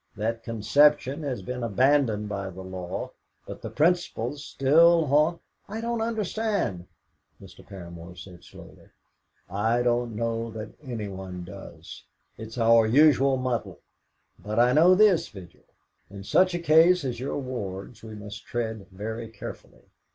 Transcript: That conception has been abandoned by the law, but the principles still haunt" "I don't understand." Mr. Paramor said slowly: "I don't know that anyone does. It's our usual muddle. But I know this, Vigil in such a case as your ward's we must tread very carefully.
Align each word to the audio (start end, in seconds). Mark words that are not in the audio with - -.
That 0.15 0.41
conception 0.41 1.21
has 1.21 1.43
been 1.43 1.61
abandoned 1.61 2.27
by 2.27 2.49
the 2.49 2.63
law, 2.63 3.11
but 3.45 3.61
the 3.61 3.69
principles 3.69 4.43
still 4.43 5.05
haunt" 5.05 5.39
"I 5.69 5.79
don't 5.79 6.01
understand." 6.01 6.87
Mr. 7.39 7.63
Paramor 7.63 8.17
said 8.17 8.43
slowly: 8.43 8.89
"I 9.47 9.83
don't 9.83 10.15
know 10.15 10.49
that 10.53 10.69
anyone 10.83 11.43
does. 11.43 12.03
It's 12.35 12.57
our 12.57 12.87
usual 12.87 13.37
muddle. 13.37 13.77
But 14.39 14.57
I 14.57 14.73
know 14.73 14.95
this, 14.95 15.27
Vigil 15.29 15.61
in 16.09 16.23
such 16.23 16.55
a 16.55 16.59
case 16.65 17.05
as 17.05 17.19
your 17.19 17.37
ward's 17.37 18.01
we 18.01 18.15
must 18.15 18.43
tread 18.43 18.87
very 18.89 19.29
carefully. 19.29 19.83